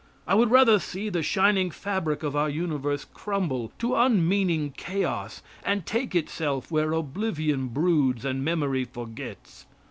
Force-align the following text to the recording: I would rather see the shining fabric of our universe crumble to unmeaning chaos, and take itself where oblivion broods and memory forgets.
I 0.25 0.33
would 0.33 0.49
rather 0.49 0.79
see 0.79 1.09
the 1.09 1.21
shining 1.21 1.69
fabric 1.69 2.23
of 2.23 2.35
our 2.35 2.49
universe 2.49 3.05
crumble 3.05 3.71
to 3.77 3.93
unmeaning 3.95 4.71
chaos, 4.75 5.43
and 5.63 5.85
take 5.85 6.15
itself 6.15 6.71
where 6.71 6.91
oblivion 6.91 7.67
broods 7.67 8.25
and 8.25 8.43
memory 8.43 8.83
forgets. 8.83 9.67